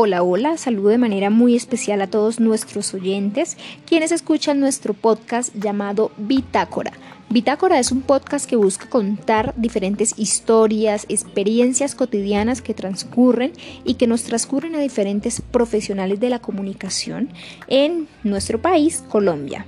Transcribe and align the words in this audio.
Hola, 0.00 0.22
hola, 0.22 0.56
saludo 0.58 0.90
de 0.90 0.98
manera 0.98 1.28
muy 1.28 1.56
especial 1.56 2.00
a 2.02 2.06
todos 2.06 2.38
nuestros 2.38 2.94
oyentes, 2.94 3.56
quienes 3.84 4.12
escuchan 4.12 4.60
nuestro 4.60 4.94
podcast 4.94 5.52
llamado 5.56 6.12
Bitácora. 6.16 6.92
Bitácora 7.30 7.80
es 7.80 7.90
un 7.90 8.02
podcast 8.02 8.48
que 8.48 8.54
busca 8.54 8.88
contar 8.88 9.54
diferentes 9.56 10.16
historias, 10.16 11.04
experiencias 11.08 11.96
cotidianas 11.96 12.62
que 12.62 12.74
transcurren 12.74 13.54
y 13.84 13.94
que 13.94 14.06
nos 14.06 14.22
transcurren 14.22 14.76
a 14.76 14.80
diferentes 14.80 15.40
profesionales 15.40 16.20
de 16.20 16.30
la 16.30 16.38
comunicación 16.38 17.30
en 17.66 18.06
nuestro 18.22 18.62
país, 18.62 19.02
Colombia. 19.08 19.66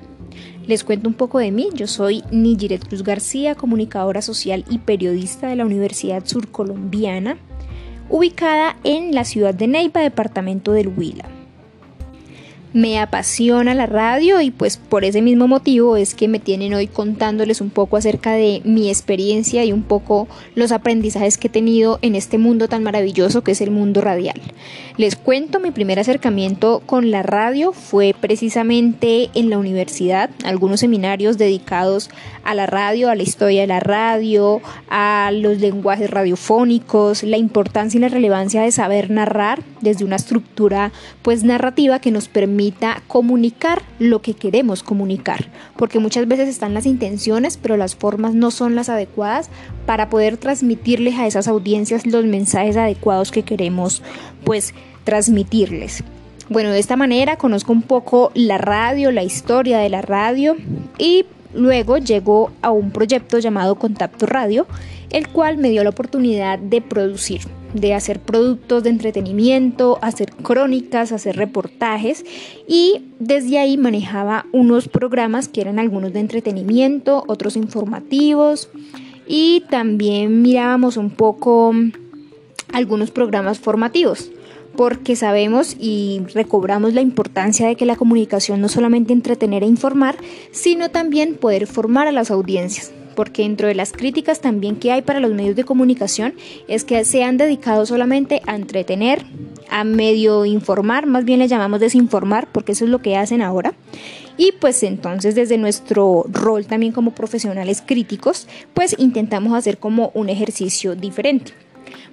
Les 0.64 0.84
cuento 0.84 1.08
un 1.08 1.14
poco 1.14 1.40
de 1.40 1.50
mí. 1.50 1.70
Yo 1.74 1.88
soy 1.88 2.22
Nigiret 2.30 2.86
Cruz 2.86 3.02
García, 3.02 3.56
comunicadora 3.56 4.22
social 4.22 4.64
y 4.70 4.78
periodista 4.78 5.48
de 5.48 5.56
la 5.56 5.66
Universidad 5.66 6.24
Surcolombiana 6.24 7.36
ubicada 8.10 8.76
en 8.84 9.14
la 9.14 9.24
ciudad 9.24 9.54
de 9.54 9.68
Neiva, 9.68 10.00
departamento 10.00 10.72
del 10.72 10.88
Huila. 10.88 11.39
Me 12.72 13.00
apasiona 13.00 13.74
la 13.74 13.86
radio 13.86 14.40
y 14.40 14.52
pues 14.52 14.76
por 14.76 15.04
ese 15.04 15.22
mismo 15.22 15.48
motivo 15.48 15.96
es 15.96 16.14
que 16.14 16.28
me 16.28 16.38
tienen 16.38 16.72
hoy 16.72 16.86
contándoles 16.86 17.60
un 17.60 17.70
poco 17.70 17.96
acerca 17.96 18.34
de 18.34 18.62
mi 18.64 18.88
experiencia 18.88 19.64
y 19.64 19.72
un 19.72 19.82
poco 19.82 20.28
los 20.54 20.70
aprendizajes 20.70 21.36
que 21.36 21.48
he 21.48 21.50
tenido 21.50 21.98
en 22.00 22.14
este 22.14 22.38
mundo 22.38 22.68
tan 22.68 22.84
maravilloso 22.84 23.42
que 23.42 23.52
es 23.52 23.60
el 23.60 23.72
mundo 23.72 24.00
radial. 24.02 24.40
Les 24.96 25.16
cuento, 25.16 25.58
mi 25.58 25.72
primer 25.72 25.98
acercamiento 25.98 26.80
con 26.86 27.10
la 27.10 27.24
radio 27.24 27.72
fue 27.72 28.14
precisamente 28.18 29.30
en 29.34 29.50
la 29.50 29.58
universidad, 29.58 30.30
algunos 30.44 30.78
seminarios 30.78 31.38
dedicados 31.38 32.08
a 32.44 32.54
la 32.54 32.66
radio, 32.66 33.10
a 33.10 33.16
la 33.16 33.24
historia 33.24 33.62
de 33.62 33.66
la 33.66 33.80
radio, 33.80 34.60
a 34.88 35.30
los 35.32 35.58
lenguajes 35.58 36.08
radiofónicos, 36.08 37.24
la 37.24 37.36
importancia 37.36 37.98
y 37.98 38.00
la 38.00 38.08
relevancia 38.08 38.62
de 38.62 38.70
saber 38.70 39.10
narrar 39.10 39.64
desde 39.80 40.04
una 40.04 40.16
estructura 40.16 40.92
pues 41.22 41.42
narrativa 41.42 41.98
que 41.98 42.12
nos 42.12 42.28
permite 42.28 42.59
comunicar 43.06 43.82
lo 43.98 44.20
que 44.22 44.34
queremos 44.34 44.82
comunicar, 44.82 45.46
porque 45.76 45.98
muchas 45.98 46.28
veces 46.28 46.48
están 46.48 46.74
las 46.74 46.86
intenciones, 46.86 47.56
pero 47.56 47.76
las 47.76 47.94
formas 47.96 48.34
no 48.34 48.50
son 48.50 48.74
las 48.74 48.88
adecuadas 48.88 49.50
para 49.86 50.10
poder 50.10 50.36
transmitirles 50.36 51.18
a 51.18 51.26
esas 51.26 51.48
audiencias 51.48 52.06
los 52.06 52.24
mensajes 52.24 52.76
adecuados 52.76 53.30
que 53.30 53.42
queremos 53.42 54.02
pues 54.44 54.74
transmitirles. 55.04 56.04
Bueno, 56.48 56.70
de 56.70 56.80
esta 56.80 56.96
manera 56.96 57.36
conozco 57.36 57.72
un 57.72 57.82
poco 57.82 58.32
la 58.34 58.58
radio, 58.58 59.12
la 59.12 59.22
historia 59.22 59.78
de 59.78 59.88
la 59.88 60.02
radio 60.02 60.56
y 60.98 61.24
luego 61.54 61.98
llegó 61.98 62.50
a 62.62 62.70
un 62.70 62.90
proyecto 62.90 63.38
llamado 63.38 63.76
Contacto 63.76 64.26
Radio, 64.26 64.66
el 65.10 65.28
cual 65.28 65.58
me 65.58 65.70
dio 65.70 65.84
la 65.84 65.90
oportunidad 65.90 66.58
de 66.58 66.80
producir 66.80 67.42
de 67.74 67.94
hacer 67.94 68.20
productos 68.20 68.82
de 68.82 68.90
entretenimiento, 68.90 69.98
hacer 70.02 70.32
crónicas, 70.32 71.12
hacer 71.12 71.36
reportajes. 71.36 72.24
Y 72.66 73.12
desde 73.18 73.58
ahí 73.58 73.76
manejaba 73.76 74.46
unos 74.52 74.88
programas 74.88 75.48
que 75.48 75.60
eran 75.60 75.78
algunos 75.78 76.12
de 76.12 76.20
entretenimiento, 76.20 77.24
otros 77.26 77.56
informativos. 77.56 78.68
Y 79.26 79.64
también 79.70 80.42
mirábamos 80.42 80.96
un 80.96 81.10
poco 81.10 81.72
algunos 82.72 83.10
programas 83.10 83.58
formativos 83.58 84.30
porque 84.76 85.16
sabemos 85.16 85.76
y 85.78 86.22
recobramos 86.32 86.94
la 86.94 87.00
importancia 87.00 87.66
de 87.66 87.74
que 87.74 87.84
la 87.84 87.96
comunicación 87.96 88.60
no 88.60 88.68
solamente 88.68 89.12
entretener 89.12 89.64
e 89.64 89.66
informar, 89.66 90.16
sino 90.52 90.90
también 90.90 91.34
poder 91.34 91.66
formar 91.66 92.06
a 92.06 92.12
las 92.12 92.30
audiencias 92.30 92.92
porque 93.20 93.42
dentro 93.42 93.68
de 93.68 93.74
las 93.74 93.92
críticas 93.92 94.40
también 94.40 94.76
que 94.76 94.92
hay 94.92 95.02
para 95.02 95.20
los 95.20 95.34
medios 95.34 95.54
de 95.54 95.64
comunicación 95.64 96.32
es 96.68 96.84
que 96.84 97.04
se 97.04 97.22
han 97.22 97.36
dedicado 97.36 97.84
solamente 97.84 98.40
a 98.46 98.56
entretener, 98.56 99.26
a 99.68 99.84
medio 99.84 100.46
informar, 100.46 101.04
más 101.04 101.26
bien 101.26 101.38
le 101.38 101.46
llamamos 101.46 101.80
desinformar, 101.80 102.48
porque 102.50 102.72
eso 102.72 102.86
es 102.86 102.90
lo 102.90 103.02
que 103.02 103.18
hacen 103.18 103.42
ahora. 103.42 103.74
Y 104.38 104.52
pues 104.52 104.82
entonces 104.84 105.34
desde 105.34 105.58
nuestro 105.58 106.24
rol 106.30 106.64
también 106.64 106.92
como 106.92 107.10
profesionales 107.10 107.82
críticos, 107.84 108.48
pues 108.72 108.96
intentamos 108.98 109.52
hacer 109.52 109.76
como 109.76 110.12
un 110.14 110.30
ejercicio 110.30 110.96
diferente. 110.96 111.52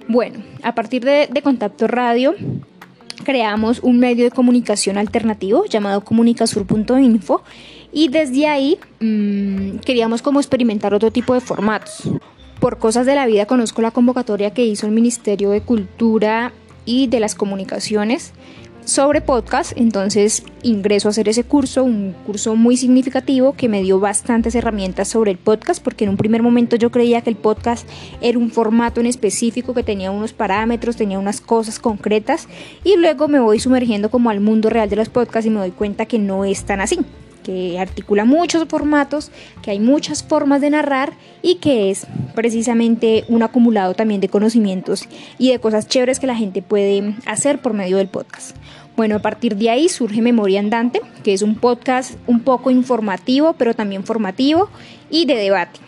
Bueno, 0.08 0.40
a 0.62 0.74
partir 0.74 1.06
de, 1.06 1.26
de 1.32 1.40
Contacto 1.40 1.86
Radio, 1.86 2.34
creamos 3.24 3.80
un 3.80 3.98
medio 3.98 4.24
de 4.24 4.30
comunicación 4.30 4.98
alternativo 4.98 5.64
llamado 5.64 6.04
comunicasur.info 6.04 7.42
y 7.92 8.08
desde 8.08 8.46
ahí 8.46 8.78
mmm, 9.00 9.78
queríamos 9.78 10.22
como 10.22 10.40
experimentar 10.40 10.94
otro 10.94 11.10
tipo 11.10 11.34
de 11.34 11.40
formatos. 11.40 12.08
Por 12.60 12.78
cosas 12.78 13.06
de 13.06 13.14
la 13.14 13.26
vida 13.26 13.46
conozco 13.46 13.82
la 13.82 13.92
convocatoria 13.92 14.52
que 14.52 14.64
hizo 14.64 14.86
el 14.86 14.92
Ministerio 14.92 15.50
de 15.50 15.60
Cultura 15.60 16.52
y 16.84 17.06
de 17.06 17.20
las 17.20 17.34
Comunicaciones 17.34 18.32
sobre 18.88 19.20
podcast, 19.20 19.72
entonces 19.76 20.44
ingreso 20.62 21.08
a 21.08 21.10
hacer 21.10 21.28
ese 21.28 21.44
curso, 21.44 21.84
un 21.84 22.14
curso 22.24 22.56
muy 22.56 22.78
significativo 22.78 23.52
que 23.52 23.68
me 23.68 23.82
dio 23.82 24.00
bastantes 24.00 24.54
herramientas 24.54 25.08
sobre 25.08 25.30
el 25.30 25.36
podcast, 25.36 25.84
porque 25.84 26.04
en 26.04 26.10
un 26.10 26.16
primer 26.16 26.42
momento 26.42 26.74
yo 26.74 26.90
creía 26.90 27.20
que 27.20 27.28
el 27.28 27.36
podcast 27.36 27.86
era 28.22 28.38
un 28.38 28.50
formato 28.50 29.00
en 29.00 29.06
específico 29.06 29.74
que 29.74 29.82
tenía 29.82 30.10
unos 30.10 30.32
parámetros, 30.32 30.96
tenía 30.96 31.18
unas 31.18 31.42
cosas 31.42 31.78
concretas, 31.78 32.48
y 32.82 32.96
luego 32.96 33.28
me 33.28 33.40
voy 33.40 33.60
sumergiendo 33.60 34.10
como 34.10 34.30
al 34.30 34.40
mundo 34.40 34.70
real 34.70 34.88
de 34.88 34.96
los 34.96 35.10
podcasts 35.10 35.46
y 35.46 35.50
me 35.50 35.60
doy 35.60 35.70
cuenta 35.70 36.06
que 36.06 36.18
no 36.18 36.46
es 36.46 36.64
tan 36.64 36.80
así 36.80 36.98
que 37.42 37.78
articula 37.78 38.24
muchos 38.24 38.66
formatos, 38.68 39.30
que 39.62 39.70
hay 39.70 39.80
muchas 39.80 40.22
formas 40.22 40.60
de 40.60 40.70
narrar 40.70 41.12
y 41.42 41.56
que 41.56 41.90
es 41.90 42.06
precisamente 42.34 43.24
un 43.28 43.42
acumulado 43.42 43.94
también 43.94 44.20
de 44.20 44.28
conocimientos 44.28 45.08
y 45.38 45.50
de 45.50 45.58
cosas 45.58 45.88
chéveres 45.88 46.20
que 46.20 46.26
la 46.26 46.36
gente 46.36 46.62
puede 46.62 47.14
hacer 47.26 47.60
por 47.60 47.74
medio 47.74 47.96
del 47.96 48.08
podcast. 48.08 48.56
Bueno, 48.96 49.16
a 49.16 49.20
partir 49.20 49.56
de 49.56 49.70
ahí 49.70 49.88
surge 49.88 50.22
Memoria 50.22 50.58
Andante, 50.58 51.00
que 51.22 51.32
es 51.32 51.42
un 51.42 51.54
podcast 51.54 52.18
un 52.26 52.40
poco 52.40 52.70
informativo, 52.70 53.52
pero 53.52 53.72
también 53.74 54.02
formativo 54.02 54.68
y 55.08 55.24
de 55.24 55.36
debate. 55.36 55.87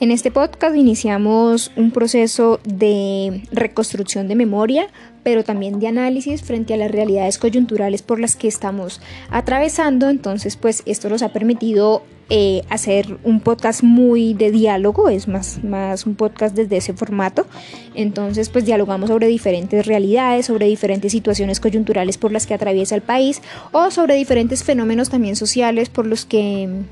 En 0.00 0.10
este 0.10 0.30
podcast 0.30 0.74
iniciamos 0.76 1.72
un 1.76 1.90
proceso 1.90 2.58
de 2.64 3.42
reconstrucción 3.52 4.28
de 4.28 4.34
memoria, 4.34 4.86
pero 5.22 5.44
también 5.44 5.78
de 5.78 5.88
análisis 5.88 6.42
frente 6.42 6.72
a 6.72 6.78
las 6.78 6.90
realidades 6.90 7.36
coyunturales 7.36 8.00
por 8.00 8.18
las 8.18 8.34
que 8.34 8.48
estamos 8.48 9.02
atravesando. 9.28 10.08
Entonces, 10.08 10.56
pues 10.56 10.82
esto 10.86 11.10
nos 11.10 11.20
ha 11.20 11.34
permitido 11.34 12.02
eh, 12.30 12.62
hacer 12.70 13.18
un 13.24 13.40
podcast 13.40 13.82
muy 13.82 14.32
de 14.32 14.50
diálogo, 14.50 15.10
es 15.10 15.28
más, 15.28 15.62
más 15.62 16.06
un 16.06 16.14
podcast 16.14 16.56
desde 16.56 16.78
ese 16.78 16.94
formato. 16.94 17.46
Entonces, 17.94 18.48
pues 18.48 18.64
dialogamos 18.64 19.10
sobre 19.10 19.26
diferentes 19.26 19.84
realidades, 19.84 20.46
sobre 20.46 20.64
diferentes 20.64 21.12
situaciones 21.12 21.60
coyunturales 21.60 22.16
por 22.16 22.32
las 22.32 22.46
que 22.46 22.54
atraviesa 22.54 22.94
el 22.94 23.02
país 23.02 23.42
o 23.72 23.90
sobre 23.90 24.14
diferentes 24.14 24.64
fenómenos 24.64 25.10
también 25.10 25.36
sociales 25.36 25.90
por 25.90 26.06
los 26.06 26.24
que 26.24 26.84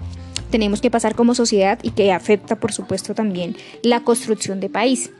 tenemos 0.51 0.81
que 0.81 0.91
pasar 0.91 1.15
como 1.15 1.35
sociedad 1.35 1.79
y 1.83 1.91
que 1.91 2.13
afecta 2.13 2.57
por 2.57 2.73
supuesto 2.73 3.15
también 3.15 3.57
la 3.83 4.01
construcción 4.05 4.61
de 4.61 4.69
país. 4.69 5.11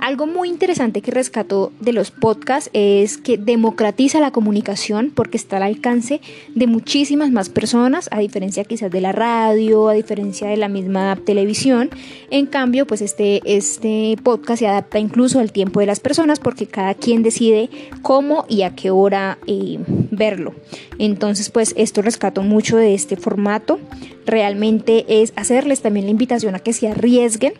Algo 0.00 0.26
muy 0.26 0.48
interesante 0.48 1.02
que 1.02 1.10
rescató 1.10 1.72
de 1.80 1.92
los 1.92 2.12
podcasts 2.12 2.70
es 2.72 3.18
que 3.18 3.36
democratiza 3.36 4.20
la 4.20 4.30
comunicación 4.30 5.10
porque 5.14 5.36
está 5.36 5.56
al 5.56 5.64
alcance 5.64 6.20
de 6.54 6.66
muchísimas 6.68 7.32
más 7.32 7.48
personas, 7.48 8.08
a 8.12 8.20
diferencia 8.20 8.64
quizás 8.64 8.92
de 8.92 9.00
la 9.00 9.10
radio, 9.10 9.88
a 9.88 9.94
diferencia 9.94 10.48
de 10.48 10.56
la 10.56 10.68
misma 10.68 11.16
televisión. 11.16 11.90
En 12.30 12.46
cambio, 12.46 12.86
pues 12.86 13.02
este, 13.02 13.42
este 13.44 14.16
podcast 14.22 14.60
se 14.60 14.68
adapta 14.68 15.00
incluso 15.00 15.40
al 15.40 15.50
tiempo 15.50 15.80
de 15.80 15.86
las 15.86 15.98
personas 15.98 16.38
porque 16.38 16.66
cada 16.66 16.94
quien 16.94 17.24
decide 17.24 17.68
cómo 18.02 18.44
y 18.48 18.62
a 18.62 18.76
qué 18.76 18.90
hora 18.90 19.38
eh, 19.46 19.78
verlo. 20.10 20.54
Entonces, 20.98 21.50
pues 21.50 21.74
esto 21.76 22.02
rescató 22.02 22.42
mucho 22.42 22.76
de 22.76 22.94
este 22.94 23.16
formato. 23.16 23.80
Realmente 24.26 25.06
es 25.08 25.32
hacerles 25.36 25.80
también 25.80 26.06
la 26.06 26.12
invitación 26.12 26.54
a 26.54 26.60
que 26.60 26.72
se 26.72 26.88
arriesguen. 26.88 27.54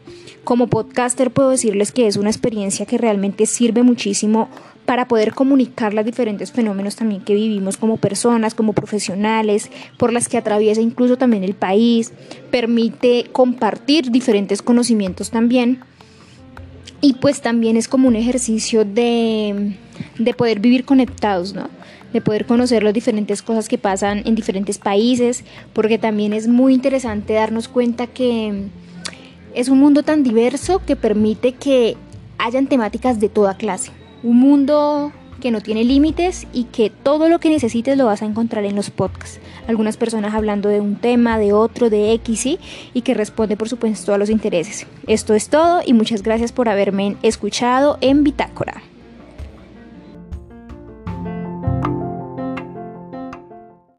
Como 0.44 0.68
podcaster 0.68 1.30
puedo 1.30 1.50
decirles 1.50 1.92
que 1.92 2.06
es 2.06 2.16
una 2.28 2.32
experiencia 2.32 2.84
que 2.84 2.98
realmente 2.98 3.46
sirve 3.46 3.82
muchísimo 3.82 4.50
para 4.84 5.08
poder 5.08 5.32
comunicar 5.32 5.94
los 5.94 6.04
diferentes 6.04 6.52
fenómenos 6.52 6.94
también 6.94 7.22
que 7.22 7.34
vivimos 7.34 7.78
como 7.78 7.96
personas, 7.96 8.54
como 8.54 8.74
profesionales, 8.74 9.70
por 9.96 10.12
las 10.12 10.28
que 10.28 10.36
atraviesa 10.36 10.82
incluso 10.82 11.16
también 11.16 11.42
el 11.42 11.54
país, 11.54 12.12
permite 12.50 13.24
compartir 13.32 14.10
diferentes 14.10 14.60
conocimientos 14.60 15.30
también 15.30 15.80
y 17.00 17.14
pues 17.14 17.40
también 17.40 17.78
es 17.78 17.88
como 17.88 18.08
un 18.08 18.16
ejercicio 18.16 18.84
de, 18.84 19.74
de 20.18 20.34
poder 20.34 20.60
vivir 20.60 20.84
conectados, 20.84 21.54
¿no? 21.54 21.70
de 22.12 22.20
poder 22.20 22.44
conocer 22.44 22.82
las 22.82 22.92
diferentes 22.92 23.40
cosas 23.40 23.70
que 23.70 23.78
pasan 23.78 24.22
en 24.26 24.34
diferentes 24.34 24.76
países, 24.76 25.44
porque 25.72 25.96
también 25.96 26.34
es 26.34 26.46
muy 26.46 26.74
interesante 26.74 27.32
darnos 27.32 27.68
cuenta 27.68 28.06
que 28.06 28.68
es 29.54 29.68
un 29.68 29.78
mundo 29.78 30.02
tan 30.02 30.22
diverso 30.22 30.80
que 30.84 30.94
permite 30.94 31.52
que 31.52 31.96
hayan 32.38 32.66
temáticas 32.66 33.20
de 33.20 33.28
toda 33.28 33.56
clase. 33.56 33.92
Un 34.22 34.38
mundo 34.38 35.12
que 35.40 35.50
no 35.50 35.60
tiene 35.60 35.84
límites 35.84 36.46
y 36.52 36.64
que 36.64 36.90
todo 36.90 37.28
lo 37.28 37.38
que 37.38 37.48
necesites 37.48 37.96
lo 37.96 38.06
vas 38.06 38.22
a 38.22 38.26
encontrar 38.26 38.64
en 38.64 38.74
los 38.74 38.90
podcasts. 38.90 39.40
Algunas 39.66 39.96
personas 39.96 40.34
hablando 40.34 40.68
de 40.68 40.80
un 40.80 40.96
tema, 40.96 41.38
de 41.38 41.52
otro, 41.52 41.90
de 41.90 42.12
X 42.14 42.46
y, 42.46 42.58
y 42.94 43.02
que 43.02 43.14
responde 43.14 43.56
por 43.56 43.68
supuesto 43.68 44.14
a 44.14 44.18
los 44.18 44.30
intereses. 44.30 44.86
Esto 45.06 45.34
es 45.34 45.48
todo 45.48 45.80
y 45.84 45.92
muchas 45.92 46.22
gracias 46.22 46.52
por 46.52 46.68
haberme 46.68 47.16
escuchado 47.22 47.98
en 48.00 48.24
Bitácora. 48.24 48.82